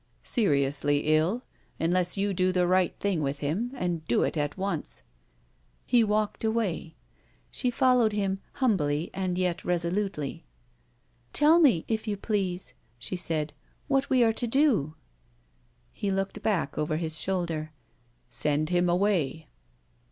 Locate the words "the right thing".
2.51-3.21